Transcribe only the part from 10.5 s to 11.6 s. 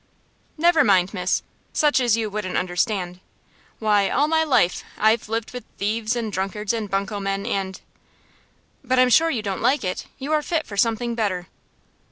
for something better."